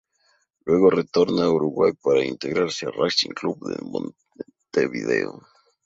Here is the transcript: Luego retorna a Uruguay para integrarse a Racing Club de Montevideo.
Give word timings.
Luego 0.65 0.89
retorna 0.89 1.43
a 1.43 1.51
Uruguay 1.51 1.93
para 1.93 2.25
integrarse 2.25 2.87
a 2.87 2.89
Racing 2.89 3.33
Club 3.35 3.59
de 3.69 3.77
Montevideo. 3.85 5.43